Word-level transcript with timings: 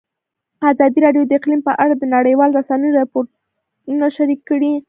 ازادي 0.71 0.99
راډیو 1.05 1.23
د 1.27 1.31
اقلیم 1.39 1.61
په 1.69 1.73
اړه 1.83 1.93
د 1.97 2.03
نړیوالو 2.15 2.57
رسنیو 2.59 2.95
راپورونه 2.99 4.07
شریک 4.17 4.41
کړي. 4.49 4.71